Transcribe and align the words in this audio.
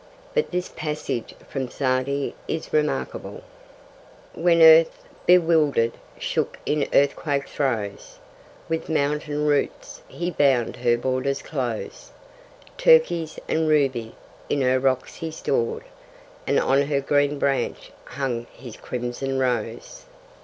But 0.33 0.49
this 0.49 0.67
passage 0.69 1.35
from 1.47 1.69
Sa'di 1.69 2.33
is 2.47 2.73
remarkable: 2.73 3.43
When 4.33 4.59
Earth, 4.63 5.03
bewildered, 5.27 5.91
shook 6.17 6.57
in 6.65 6.87
earthquake 6.91 7.47
throes, 7.47 8.17
With 8.67 8.89
mountain 8.89 9.45
roots 9.45 10.01
He 10.07 10.31
bound 10.31 10.77
her 10.77 10.97
borders 10.97 11.43
close; 11.43 12.09
Turkis 12.79 13.37
and 13.47 13.67
ruby 13.67 14.15
in 14.49 14.61
her 14.63 14.79
rocks 14.79 15.17
He 15.17 15.29
stored, 15.29 15.83
And 16.47 16.59
on 16.59 16.81
her 16.87 16.99
green 17.01 17.37
branch 17.37 17.91
hung 18.05 18.47
His 18.53 18.77
crimson 18.77 19.37
rose. 19.37 20.05